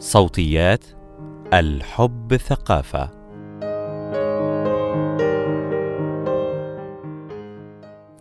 صوتيات 0.00 0.84
الحب 1.52 2.36
ثقافة. 2.36 3.10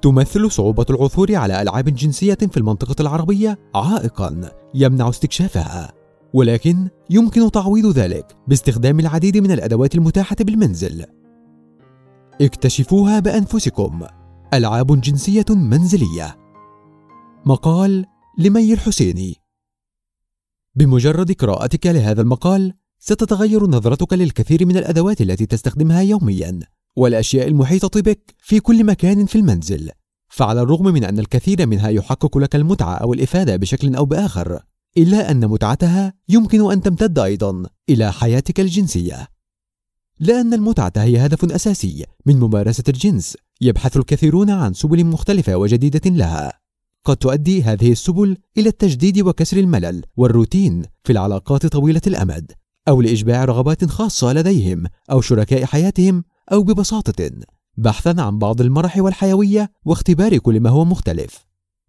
تمثل 0.01 0.51
صعوبة 0.51 0.85
العثور 0.89 1.35
على 1.35 1.61
ألعاب 1.61 1.85
جنسية 1.85 2.33
في 2.33 2.57
المنطقة 2.57 2.95
العربية 2.99 3.59
عائقا 3.75 4.51
يمنع 4.73 5.09
استكشافها. 5.09 5.93
ولكن 6.33 6.87
يمكن 7.09 7.51
تعويض 7.51 7.85
ذلك 7.85 8.37
باستخدام 8.47 8.99
العديد 8.99 9.37
من 9.37 9.51
الأدوات 9.51 9.95
المتاحة 9.95 10.35
بالمنزل. 10.39 11.05
اكتشفوها 12.41 13.19
بأنفسكم. 13.19 14.01
ألعاب 14.53 15.01
جنسية 15.01 15.45
منزلية. 15.49 16.37
مقال 17.45 18.05
لمي 18.37 18.73
الحسيني 18.73 19.46
بمجرد 20.77 21.31
قراءتك 21.31 21.87
لهذا 21.87 22.21
المقال 22.21 22.73
ستتغير 22.99 23.67
نظرتك 23.67 24.13
للكثير 24.13 24.65
من 24.65 24.77
الأدوات 24.77 25.21
التي 25.21 25.45
تستخدمها 25.45 26.01
يوميا 26.01 26.59
والأشياء 26.95 27.47
المحيطة 27.47 28.01
بك 28.01 28.35
في 28.39 28.59
كل 28.59 28.83
مكان 28.83 29.25
في 29.25 29.37
المنزل. 29.37 29.89
فعلى 30.29 30.61
الرغم 30.61 30.85
من 30.85 31.03
أن 31.03 31.19
الكثير 31.19 31.67
منها 31.67 31.89
يحقق 31.89 32.37
لك 32.37 32.55
المتعة 32.55 32.95
أو 32.95 33.13
الإفادة 33.13 33.55
بشكل 33.55 33.95
أو 33.95 34.05
بآخر 34.05 34.59
إلا 34.97 35.31
أن 35.31 35.47
متعتها 35.47 36.13
يمكن 36.29 36.71
أن 36.71 36.81
تمتد 36.81 37.19
أيضا 37.19 37.63
إلى 37.89 38.13
حياتك 38.13 38.59
الجنسية. 38.59 39.27
لأن 40.19 40.53
المتعة 40.53 40.93
هي 40.97 41.25
هدف 41.25 41.51
أساسي 41.51 42.05
من 42.25 42.39
ممارسة 42.39 42.83
الجنس 42.89 43.37
يبحث 43.61 43.97
الكثيرون 43.97 44.49
عن 44.49 44.73
سبل 44.73 45.05
مختلفة 45.05 45.55
وجديدة 45.55 46.09
لها. 46.09 46.66
قد 47.07 47.17
تؤدي 47.17 47.63
هذه 47.63 47.91
السبل 47.91 48.37
إلى 48.57 48.69
التجديد 48.69 49.21
وكسر 49.21 49.57
الملل 49.57 50.03
والروتين 50.17 50.83
في 51.03 51.11
العلاقات 51.11 51.65
طويلة 51.65 52.01
الأمد 52.07 52.51
أو 52.87 53.01
لاشباع 53.01 53.45
رغبات 53.45 53.85
خاصة 53.85 54.33
لديهم 54.33 54.83
أو 55.11 55.21
شركاء 55.21 55.65
حياتهم 55.65 56.23
أو 56.51 56.63
ببساطة 56.63 57.29
بحثا 57.77 58.15
عن 58.21 58.39
بعض 58.39 58.61
المرح 58.61 58.97
والحيوية 58.97 59.71
واختبار 59.85 60.37
كل 60.37 60.59
ما 60.59 60.69
هو 60.69 60.85
مختلف. 60.85 61.45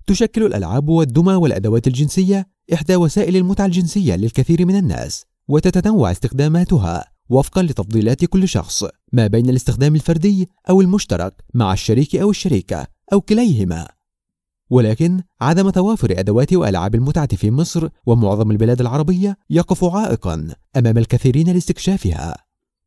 تشكل 0.07 0.43
الألعاب 0.43 0.89
والدمى 0.89 1.35
والأدوات 1.35 1.87
الجنسية 1.87 2.47
إحدى 2.73 2.97
وسائل 2.97 3.37
المتعة 3.37 3.67
الجنسية 3.67 4.17
للكثير 4.17 4.67
من 4.67 4.77
الناس 4.77 5.25
وتتنوع 5.49 6.11
استخداماتها 6.11 7.05
وفقا 7.29 7.63
لتفضيلات 7.63 8.25
كل 8.25 8.49
شخص 8.49 8.85
ما 9.13 9.27
بين 9.27 9.51
الاستخدام 9.51 9.95
الفردي 9.95 10.49
أو 10.71 10.81
المشترك 10.81 11.45
مع 11.55 11.73
الشريك 11.73 12.17
أو 12.17 12.31
الشريكة 12.31 12.87
أو 13.13 13.21
كليهما. 13.21 13.98
ولكن 14.71 15.23
عدم 15.41 15.71
توافر 15.71 16.15
أدوات 16.19 16.53
وألعاب 16.53 16.95
المتعه 16.95 17.37
في 17.37 17.51
مصر 17.51 17.89
ومعظم 18.07 18.51
البلاد 18.51 18.81
العربية 18.81 19.37
يقف 19.51 19.85
عائقا 19.85 20.55
أمام 20.77 20.99
الكثيرين 20.99 21.53
لاستكشافها. 21.53 22.37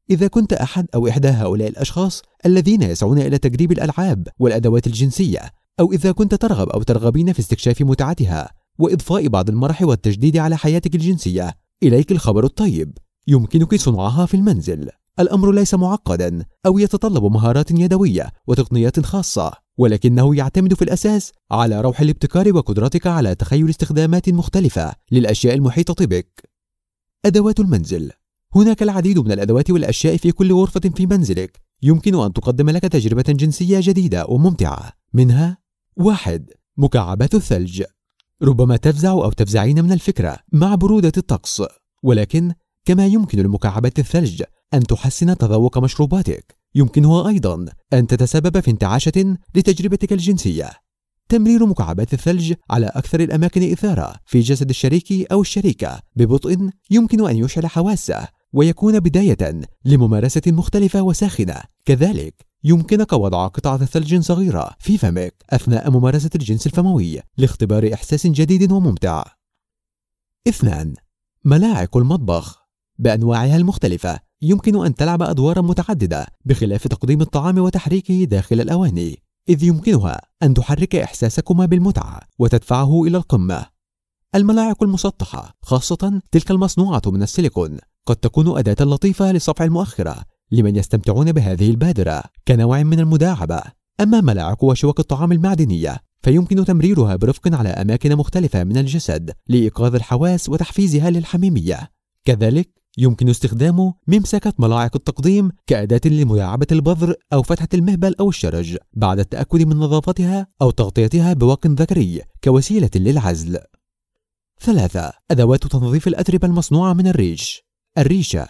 إذا 0.10 0.28
كنت 0.28 0.54
أحد 0.54 0.88
أو 0.96 1.08
إحدى 1.08 1.28
هؤلاء 1.28 1.68
الأشخاص 1.68 2.22
الذين 2.46 2.82
يسعون 2.82 3.20
إلى 3.20 3.38
تجريب 3.38 3.72
الألعاب 3.72 4.28
والأدوات 4.40 4.88
الجنسية 4.88 5.40
أو 5.80 5.92
إذا 5.92 6.12
كنت 6.12 6.36
ترغب 6.36 6.70
أو 6.70 6.84
ترغبين 6.84 7.34
في 7.34 7.40
استكشاف 7.40 7.82
متعتها 7.82 8.50
وإضفاء 8.80 9.28
بعض 9.28 9.50
المرح 9.50 9.82
والتجديد 9.82 10.38
على 10.38 10.58
حياتك 10.58 10.96
الجنسية 10.96 11.54
إليك 11.84 12.12
الخبر 12.12 12.44
الطيب 12.44 12.98
يمكنك 13.28 13.76
صنعها 13.76 14.26
في 14.26 14.34
المنزل. 14.34 14.90
الأمر 15.20 15.52
ليس 15.52 15.74
معقدا 15.74 16.46
أو 16.66 16.80
يتطلب 16.80 17.24
مهارات 17.24 17.72
يدوية 17.72 18.32
وتقنيات 18.48 19.00
خاصة 19.00 19.52
ولكنه 19.78 20.36
يعتمد 20.36 20.74
في 20.74 20.82
الأساس 20.82 21.32
على 21.52 21.82
روح 21.82 22.02
الابتكار 22.02 22.56
وقدرتك 22.56 23.08
على 23.08 23.36
تخيل 23.36 23.70
استخدامات 23.70 24.30
مختلفة 24.30 24.94
للأشياء 25.12 25.56
المحيطة 25.56 26.06
بك. 26.06 26.50
أدوات 27.26 27.60
المنزل. 27.60 28.12
هناك 28.56 28.84
العديد 28.84 29.20
من 29.20 29.32
الأدوات 29.32 29.72
والأشياء 29.72 30.18
في 30.18 30.32
كل 30.32 30.54
غرفة 30.54 30.80
في 30.80 31.06
منزلك. 31.06 31.62
يمكن 31.84 32.16
أن 32.16 32.34
تقدم 32.34 32.70
لك 32.70 32.82
تجربة 32.82 33.22
جنسية 33.28 33.80
جديدة 33.82 34.26
وممتعة. 34.26 34.92
منها 35.14 35.58
واحد. 35.98 36.50
مكعبات 36.78 37.36
الثلج. 37.36 37.84
ربما 38.44 38.78
تفزع 38.78 39.12
أو 39.12 39.32
تفزعين 39.32 39.84
من 39.84 39.92
الفكرة 39.92 40.38
مع 40.52 40.76
برودة 40.76 41.12
الطقس 41.18 41.64
ولكن 42.04 42.54
كما 42.86 43.06
يمكن 43.08 43.40
لمكعبات 43.40 44.00
الثلج 44.00 44.44
أن 44.74 44.84
تحسن 44.84 45.38
تذوق 45.38 45.78
مشروباتك. 45.78 46.56
يمكنها 46.76 47.28
أيضا 47.28 47.66
أن 47.94 48.08
تتسبب 48.08 48.60
في 48.60 48.72
انتعاشة 48.72 49.38
لتجربتك 49.56 50.14
الجنسية. 50.14 50.72
تمرير 51.30 51.66
مكعبات 51.66 52.14
الثلج 52.14 52.54
على 52.70 52.86
أكثر 52.86 53.20
الأماكن 53.20 53.72
إثارة 53.72 54.16
في 54.26 54.40
جسد 54.40 54.70
الشريك 54.70 55.32
أو 55.32 55.42
الشريكة. 55.42 56.00
ببطء 56.16 56.70
يمكن 56.92 57.28
أن 57.28 57.38
يشعل 57.38 57.68
حواسه 57.68 58.28
ويكون 58.54 59.00
بداية 59.00 59.62
لممارسة 59.86 60.42
مختلفة 60.48 61.02
وساخنة. 61.02 61.62
كذلك 61.86 62.46
يمكنك 62.64 63.14
وضع 63.14 63.48
قطعة 63.48 63.86
ثلج 63.86 64.20
صغيرة 64.20 64.70
في 64.80 64.98
فمك 64.98 65.44
أثناء 65.50 65.92
ممارسة 65.92 66.30
الجنس 66.36 66.68
الفموي 66.68 67.20
لاختبار 67.38 67.94
إحساس 67.94 68.28
جديد 68.28 68.72
وممتع. 68.72 69.24
اثنان 70.48 70.94
ملاعق 71.46 71.98
المطبخ. 71.98 72.61
بأنواعها 73.02 73.58
المختلفة. 73.58 74.20
يمكن 74.42 74.86
أن 74.86 74.96
تلعب 74.96 75.22
أدوارا 75.22 75.62
متعددة 75.62 76.28
بخلاف 76.46 76.88
تقديم 76.88 77.22
الطعام 77.22 77.58
وتحريكه 77.58 78.24
داخل 78.24 78.62
الأواني. 78.62 79.24
إذ 79.50 79.64
يمكنها 79.64 80.22
أن 80.44 80.54
تحرك 80.54 80.96
إحساسكما 80.96 81.66
بالمتعة 81.66 82.20
وتدفعه 82.40 83.04
إلى 83.04 83.18
القمة. 83.18 83.66
الملاعق 84.36 84.84
المسطحة 84.84 85.58
خاصة 85.62 86.22
تلك 86.32 86.52
المصنوعة 86.52 87.02
من 87.08 87.24
السيليكون 87.24 87.78
قد 88.06 88.16
تكون 88.16 88.58
أداة 88.58 88.86
لطيفة 88.86 89.32
لصفع 89.32 89.66
المؤخرة 89.66 90.16
لمن 90.52 90.76
يستمتعون 90.76 91.32
بهذه 91.32 91.70
البادرة 91.70 92.24
كنوع 92.48 92.84
من 92.84 93.00
المداعبة. 93.00 93.62
أما 94.02 94.22
ملاعق 94.22 94.64
وشوك 94.64 95.00
الطعام 95.00 95.32
المعدنية 95.32 95.98
فيمكن 96.24 96.66
تمريرها 96.66 97.16
برفق 97.16 97.56
على 97.56 97.70
أماكن 97.70 98.16
مختلفة 98.16 98.64
من 98.64 98.78
الجسد 98.78 99.32
لإيقاظ 99.48 99.96
الحواس 99.96 100.50
وتحفيزها 100.50 101.10
للحميمية. 101.10 101.92
كذلك 102.26 102.81
يمكن 102.98 103.30
استخدام 103.30 103.94
ممسكة 104.08 104.54
ملاعق 104.60 104.96
التقديم 104.96 105.52
كأداة 105.68 106.02
لمداعبة 106.06 106.68
البذر 106.72 107.16
أو 107.34 107.44
فتحة 107.44 107.68
المهبل 107.74 108.16
أو 108.20 108.30
الشرج 108.30 108.78
بعد 108.94 109.20
التأكد 109.20 109.62
من 109.62 109.78
نظافتها 109.78 110.48
أو 110.62 110.72
تغطيتها 110.72 111.34
بواق 111.34 111.68
ذكري 111.68 112.22
كوسيلة 112.44 112.90
للعزل. 112.96 113.60
ثلاثة 114.60 115.12
أدوات 115.32 115.68
تنظيف 115.68 116.08
الأتربة 116.08 116.48
المصنوعة 116.48 116.94
من 116.94 117.08
الريش 117.08 117.64
الريشة 117.98 118.48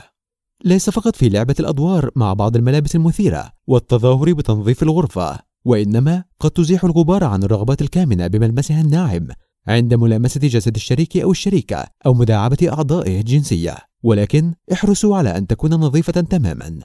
ليس 0.63 0.89
فقط 0.89 1.15
في 1.15 1.29
لعبة 1.29 1.55
الأدوار 1.59 2.09
مع 2.15 2.33
بعض 2.33 2.55
الملابس 2.55 2.95
المثيرة 2.95 3.51
والتظاهر 3.67 4.33
بتنظيف 4.33 4.83
الغرفة 4.83 5.39
وإنما 5.65 6.23
قد 6.39 6.51
تزيح 6.51 6.83
الغبار 6.83 7.23
عن 7.23 7.43
الرغبات 7.43 7.81
الكامنة 7.81 8.27
بملمسها 8.27 8.81
الناعم 8.81 9.27
عند 9.67 9.93
ملامسة 9.93 10.39
جسد 10.39 10.75
الشريك 10.75 11.17
أو 11.17 11.31
الشريكة 11.31 11.85
أو 12.05 12.13
مداعبة 12.13 12.57
أعضائه 12.69 13.19
الجنسية 13.19 13.90
ولكن 14.03 14.53
احرصوا 14.73 15.17
على 15.17 15.37
أن 15.37 15.47
تكون 15.47 15.73
نظيفة 15.73 16.21
تماما. 16.21 16.79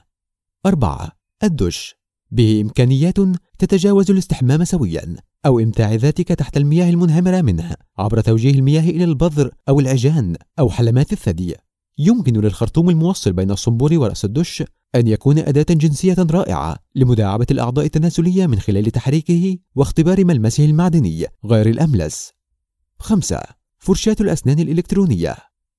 أربعة 0.65 1.11
الدش. 1.43 1.95
به 2.31 2.61
إمكانيات 2.61 3.15
تتجاوز 3.59 4.11
الاستحمام 4.11 4.63
سويا 4.63 5.15
أو 5.45 5.59
إمتاع 5.59 5.93
ذاتك 5.93 6.27
تحت 6.27 6.57
المياه 6.57 6.89
المنهمرة 6.89 7.41
منه 7.41 7.75
عبر 7.97 8.21
توجيه 8.21 8.51
المياه 8.51 8.81
إلى 8.81 9.03
البذر 9.03 9.51
أو 9.69 9.79
العجان 9.79 10.35
أو 10.59 10.69
حلمات 10.69 11.13
الثدي. 11.13 11.55
يمكن 11.97 12.41
للخرطوم 12.41 12.89
الموصل 12.89 13.33
بين 13.33 13.51
الصنبور 13.51 13.93
ورأس 13.93 14.25
الدش 14.25 14.63
أن 14.95 15.07
يكون 15.07 15.37
أداة 15.37 15.65
جنسية 15.69 16.15
رائعة 16.19 16.77
لمداعبة 16.95 17.45
الأعضاء 17.51 17.85
التناسلية 17.85 18.47
من 18.47 18.59
خلال 18.59 18.91
تحريكه 18.91 19.57
واختبار 19.75 20.25
ملمسه 20.25 20.65
المعدني 20.65 21.25
غير 21.45 21.69
الأملس. 21.69 22.31
خمسة 22.99 23.41
فرشاة 23.77 24.15
الأسنان 24.21 24.59
الإلكترونية. 24.59 25.35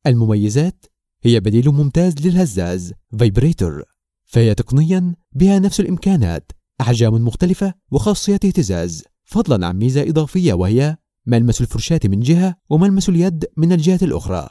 المميزات 0.07 0.85
هي 1.23 1.41
بديل 1.41 1.69
ممتاز 1.69 2.27
للهزاز 2.27 2.93
فايبريتور 3.19 3.83
فهي 4.25 4.55
تقنيا 4.55 5.15
بها 5.33 5.59
نفس 5.59 5.81
الإمكانات 5.81 6.53
أحجام 6.81 7.15
مختلفة 7.15 7.75
وخاصية 7.91 8.35
اهتزاز. 8.35 9.05
فضلا 9.25 9.67
عن 9.67 9.79
ميزة 9.79 10.03
إضافية 10.03 10.53
وهي 10.53 10.97
ملمس 11.27 11.61
الفرشاة 11.61 12.01
من 12.05 12.21
جهة 12.21 12.57
وملمس 12.71 13.09
اليد 13.09 13.45
من 13.57 13.73
الجهة 13.73 13.99
الأخرى. 14.03 14.49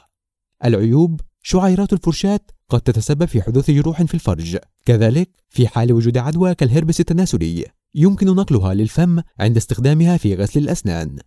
العيوب 0.64 1.20
شعيرات 1.42 1.92
الفرشاة 1.92 2.40
قد 2.68 2.80
تتسبب 2.80 3.24
في 3.24 3.42
حدوث 3.42 3.70
جروح 3.70 4.02
في 4.02 4.14
الفرج. 4.14 4.58
كذلك 4.84 5.30
في 5.48 5.68
حال 5.68 5.92
وجود 5.92 6.18
عدوى 6.18 6.54
كالهربس 6.54 7.00
التناسلي 7.00 7.66
يمكن 7.94 8.26
نقلها 8.26 8.74
للفم 8.74 9.20
عند 9.40 9.56
استخدامها 9.56 10.16
في 10.16 10.34
غسل 10.34 10.60
الأسنان. 10.60 11.18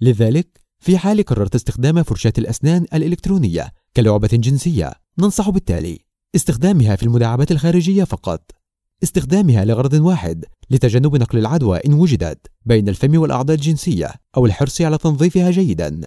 لذلك 0.00 0.60
في 0.78 0.98
حال 0.98 1.22
قررت 1.22 1.54
استخدام 1.54 2.02
فرشاة 2.02 2.32
الأسنان 2.38 2.86
الإلكترونية 2.94 3.72
كلعبة 3.96 4.28
جنسية 4.32 4.92
ننصح 5.18 5.50
بالتالي 5.50 5.98
استخدامها 6.34 6.96
في 6.96 7.02
المداعبات 7.02 7.50
الخارجية 7.50 8.04
فقط. 8.04 8.50
استخدامها 9.02 9.64
لغرض 9.64 9.92
واحد 9.92 10.44
لتجنب 10.70 11.16
نقل 11.16 11.38
العدوى 11.38 11.78
إن 11.78 11.92
وجدت 11.92 12.46
بين 12.66 12.88
الفم 12.88 13.18
والأعضاء 13.18 13.56
الجنسية 13.56 14.10
أو 14.36 14.46
الحرص 14.46 14.80
على 14.80 14.98
تنظيفها 14.98 15.50
جيدا. 15.50 16.00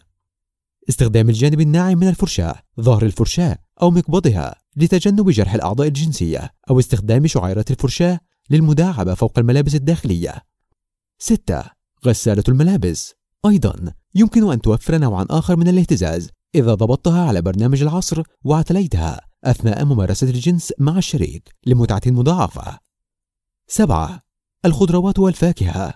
استخدام 0.89 1.29
الجانب 1.29 1.61
الناعم 1.61 1.97
من 1.97 2.07
الفرشاة 2.07 2.55
ظهر 2.81 3.05
الفرشاة 3.05 3.57
أو 3.81 3.91
مقبضها 3.91 4.55
لتجنب 4.77 5.29
جرح 5.29 5.53
الأعضاء 5.53 5.87
الجنسية 5.87 6.53
أو 6.69 6.79
استخدام 6.79 7.27
شعيرات 7.27 7.71
الفرشاة 7.71 8.19
للمداعبة 8.49 9.13
فوق 9.13 9.39
الملابس 9.39 9.75
الداخلية. 9.75 10.35
6. 11.19 11.63
غسالة 12.05 12.43
الملابس. 12.49 13.13
أيضا 13.45 13.93
يمكن 14.15 14.51
أن 14.51 14.61
توفر 14.61 14.97
نوعا 14.97 15.25
آخر 15.29 15.55
من 15.55 15.67
الاهتزاز 15.67 16.29
إذا 16.55 16.73
ضبطتها 16.73 17.27
على 17.27 17.41
برنامج 17.41 17.81
العصر 17.81 18.23
واعتليتها 18.43 19.21
أثناء 19.43 19.85
ممارسة 19.85 20.29
الجنس 20.29 20.73
مع 20.79 20.97
الشريك 20.97 21.55
لمتعة 21.65 22.01
مضاعفة. 22.05 22.79
7. 23.67 24.21
الخضروات 24.65 25.19
والفاكهة 25.19 25.93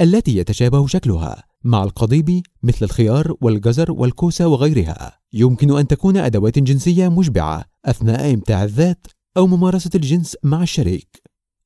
التي 0.00 0.36
يتشابه 0.36 0.86
شكلها 0.86 1.44
مع 1.64 1.82
القضيب 1.82 2.42
مثل 2.62 2.84
الخيار 2.84 3.34
والجزر 3.40 3.92
والكوسة 3.92 4.46
وغيرها. 4.46 5.20
يمكن 5.32 5.78
أن 5.78 5.86
تكون 5.86 6.16
أدوات 6.16 6.58
جنسية 6.58 7.08
مشبعة 7.08 7.64
أثناء 7.84 8.34
إمتاع 8.34 8.64
الذات 8.64 9.06
أو 9.36 9.46
ممارسة 9.46 9.90
الجنس 9.94 10.36
مع 10.42 10.62
الشريك. 10.62 11.22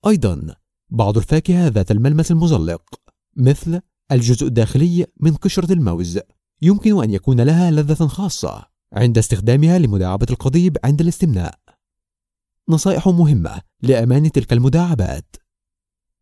أيضا 0.07 0.55
بعض 0.91 1.17
الفاكهة 1.17 1.69
ذات 1.69 1.91
الملمس 1.91 2.31
المزلق 2.31 2.83
مثل 3.37 3.81
الجزء 4.13 4.47
الداخلي 4.47 5.07
من 5.21 5.35
قشرة 5.35 5.73
الموز. 5.73 6.19
يمكن 6.63 7.03
أن 7.03 7.11
يكون 7.11 7.41
لها 7.41 7.71
لذة 7.71 8.07
خاصة 8.07 8.65
عند 8.93 9.19
استخدامها 9.19 9.79
لمداعبة 9.79 10.27
القضيب 10.31 10.77
عند 10.85 11.01
الاستمناء. 11.01 11.59
نصائح 12.69 13.09
مهمة 13.09 13.61
لأمان 13.83 14.33
تلك 14.33 14.53
المداعبات. 14.53 15.37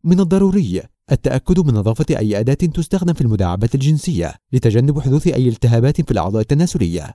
من 0.04 0.20
الضروري 0.20 0.82
التأكد 1.12 1.60
من 1.60 1.74
نظافة 1.74 2.18
أي 2.18 2.40
أداة 2.40 2.54
تستخدم 2.54 3.12
في 3.12 3.20
المداعبات 3.20 3.74
الجنسية 3.74 4.34
لتجنب 4.52 5.00
حدوث 5.00 5.26
أي 5.26 5.48
التهابات 5.48 6.00
في 6.00 6.10
الأعضاء 6.10 6.42
التناسلية. 6.42 7.14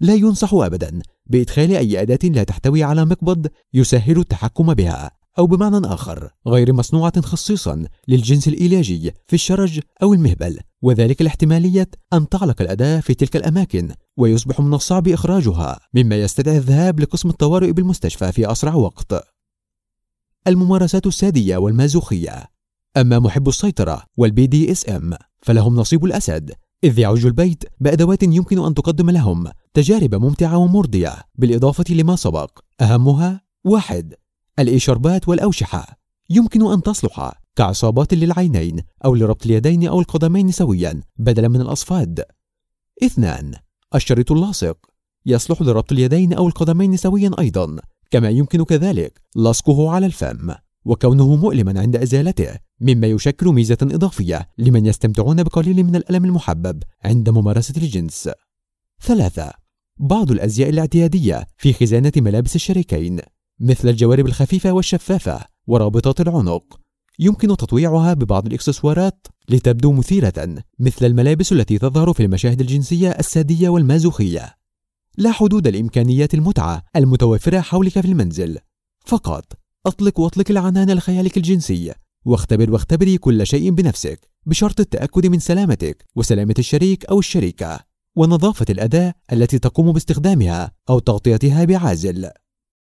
لا 0.00 0.14
ينصح 0.14 0.54
أبدا 0.54 1.02
بإدخال 1.26 1.76
أي 1.76 2.02
أداة 2.02 2.28
لا 2.28 2.42
تحتوي 2.44 2.82
على 2.82 3.04
مقبض 3.04 3.46
يسهل 3.74 4.18
التحكم 4.18 4.74
بها. 4.74 5.21
أو 5.38 5.46
بمعنى 5.46 5.86
آخر 5.86 6.30
غير 6.46 6.72
مصنوعة 6.72 7.20
خصيصا 7.20 7.84
للجنس 8.08 8.48
الإيلاجي 8.48 9.12
في 9.26 9.34
الشرج 9.34 9.80
أو 10.02 10.14
المهبل 10.14 10.58
وذلك 10.82 11.22
لاحتمالية 11.22 11.90
أن 12.12 12.28
تعلق 12.28 12.62
الأداة 12.62 13.00
في 13.00 13.14
تلك 13.14 13.36
الأماكن 13.36 13.94
ويصبح 14.16 14.60
من 14.60 14.74
الصعب 14.74 15.08
إخراجها 15.08 15.80
مما 15.94 16.16
يستدعي 16.16 16.56
الذهاب 16.56 17.00
لقسم 17.00 17.28
الطوارئ 17.28 17.72
بالمستشفى 17.72 18.32
في 18.32 18.52
أسرع 18.52 18.74
وقت. 18.74 19.14
الممارسات 20.46 21.06
السادية 21.06 21.56
والمازوخية. 21.56 22.44
أما 22.96 23.18
محب 23.18 23.48
السيطرة 23.48 24.02
وال 24.16 24.46
BDSM 24.46 25.14
فلهم 25.42 25.76
نصيب 25.76 26.04
الأسد 26.04 26.52
إذ 26.84 26.98
يعج 26.98 27.26
البيت 27.26 27.64
بأدوات 27.80 28.22
يمكن 28.22 28.64
أن 28.64 28.74
تقدم 28.74 29.10
لهم 29.10 29.50
تجارب 29.74 30.14
ممتعة 30.14 30.56
ومرضية 30.56 31.14
بالإضافة 31.34 31.84
لما 31.90 32.16
سبق 32.16 32.58
أهمها 32.80 33.40
واحد 33.64 34.14
الإشاربات 34.58 35.28
والأوشحة. 35.28 35.98
يمكن 36.30 36.72
أن 36.72 36.82
تصلح 36.82 37.32
كعصابات 37.56 38.14
للعينين 38.14 38.80
أو 39.04 39.14
لربط 39.14 39.46
اليدين 39.46 39.88
أو 39.88 40.00
القدمين 40.00 40.50
سويا 40.50 41.02
بدلا 41.16 41.48
من 41.48 41.60
الأصفاد. 41.60 42.24
اثنان 43.04 43.54
الشريط 43.94 44.32
اللاصق. 44.32 44.76
يصلح 45.26 45.62
لربط 45.62 45.92
اليدين 45.92 46.32
أو 46.32 46.48
القدمين 46.48 46.96
سويا 46.96 47.30
أيضا. 47.38 47.76
كما 48.10 48.28
يمكن 48.28 48.64
كذلك 48.64 49.20
لصقه 49.36 49.90
على 49.90 50.06
الفم. 50.06 50.54
وكونه 50.84 51.36
مؤلما 51.36 51.80
عند 51.80 51.96
أزالته 51.96 52.58
مما 52.80 53.06
يشكل 53.06 53.46
ميزة 53.46 53.78
إضافية 53.82 54.48
لمن 54.58 54.86
يستمتعون 54.86 55.42
بقليل 55.42 55.84
من 55.84 55.96
الألم 55.96 56.24
المحبب 56.24 56.82
عند 57.04 57.30
ممارسة 57.30 57.74
الجنس. 57.76 58.30
ثلاثة 59.02 59.52
بعض 59.98 60.30
الأزياء 60.30 60.68
الاعتيادية 60.70 61.46
في 61.56 61.72
خزانة 61.72 62.12
ملابس 62.16 62.56
الشريكين. 62.56 63.20
مثل 63.60 63.88
الجوارب 63.88 64.26
الخفيفة 64.26 64.72
والشفافة 64.72 65.40
ورابطات 65.66 66.20
العنق. 66.20 66.80
يمكن 67.18 67.48
تطويعها 67.48 68.14
ببعض 68.14 68.46
الإكسسوارات 68.46 69.26
لتبدو 69.48 69.92
مثيرة 69.92 70.64
مثل 70.78 71.06
الملابس 71.06 71.52
التي 71.52 71.78
تظهر 71.78 72.12
في 72.12 72.22
المشاهد 72.22 72.60
الجنسية 72.60 73.10
السادية 73.10 73.68
والمازوخية. 73.68 74.56
لا 75.18 75.32
حدود 75.32 75.68
لإمكانيات 75.68 76.34
المتعة 76.34 76.82
المتوفرة 76.96 77.60
حولك 77.60 78.00
في 78.00 78.08
المنزل. 78.08 78.58
فقط 79.04 79.52
أطلق 79.86 80.20
وأطلق 80.20 80.50
العنان 80.50 80.90
لخيالك 80.90 81.36
الجنسي 81.36 81.92
واختبر 82.24 82.70
واختبري 82.70 83.18
كل 83.18 83.46
شيء 83.46 83.70
بنفسك 83.70 84.30
بشرط 84.46 84.80
التأكد 84.80 85.26
من 85.26 85.38
سلامتك 85.38 86.06
وسلامة 86.16 86.54
الشريك 86.58 87.04
أو 87.04 87.18
الشريكة 87.18 87.80
ونظافة 88.16 88.66
الأداة 88.70 89.14
التي 89.32 89.58
تقوم 89.58 89.92
باستخدامها 89.92 90.72
أو 90.90 90.98
تغطيتها 90.98 91.64
بعازل. 91.64 92.30